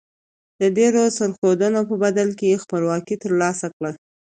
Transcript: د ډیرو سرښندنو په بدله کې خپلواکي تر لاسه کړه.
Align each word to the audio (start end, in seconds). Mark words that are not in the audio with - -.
د 0.59 0.61
ډیرو 0.77 1.03
سرښندنو 1.17 1.81
په 1.89 1.95
بدله 2.03 2.33
کې 2.39 2.61
خپلواکي 2.63 3.15
تر 3.23 3.31
لاسه 3.41 3.67
کړه. 3.75 3.91